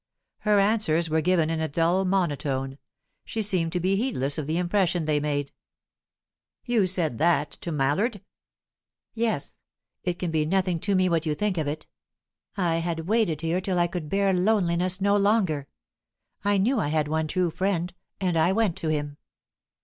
[0.39, 2.79] Her answers were given in a dull monotone;
[3.23, 5.51] she seemed to be heedless of the impression they made.
[6.65, 8.19] "You said that to Mallard?"
[9.13, 9.59] "Yes.
[10.03, 11.85] It can be nothing to me what you think of it.
[12.57, 15.67] I had waited here till I could bear loneliness no longer;
[16.43, 19.17] I knew I had one true friend, and I went to him."